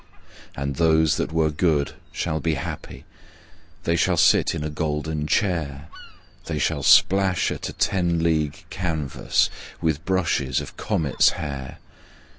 And 0.55 0.77
those 0.77 1.17
that 1.17 1.31
were 1.31 1.51
good 1.51 1.93
shall 2.11 2.39
be 2.39 2.55
happy; 2.55 3.05
they 3.83 3.95
shall 3.95 4.17
sit 4.17 4.55
in 4.55 4.63
a 4.63 4.69
golden 4.71 5.27
chair; 5.27 5.89
They 6.45 6.57
shall 6.57 6.81
splash 6.81 7.51
at 7.51 7.69
a 7.69 7.73
ten 7.73 8.23
league 8.23 8.65
canvas 8.71 9.51
with 9.79 10.03
brushes 10.03 10.59
of 10.59 10.75
comets' 10.75 11.33
hair. 11.37 11.77